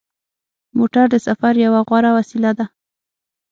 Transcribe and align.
موټر 0.77 1.05
د 1.13 1.15
سفر 1.27 1.53
یوه 1.65 1.79
غوره 1.87 2.11
وسیله 2.17 2.51
ده. 2.57 2.65